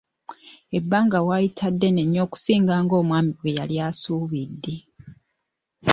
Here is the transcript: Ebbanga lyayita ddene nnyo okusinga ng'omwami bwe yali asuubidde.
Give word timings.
Ebbanga 0.77 1.17
lyayita 1.25 1.65
ddene 1.73 2.01
nnyo 2.05 2.21
okusinga 2.25 2.73
ng'omwami 2.83 3.31
bwe 3.39 3.55
yali 3.57 3.75
asuubidde. 3.87 4.75